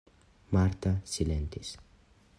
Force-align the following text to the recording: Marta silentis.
Marta 0.55 0.93
silentis. 1.05 1.77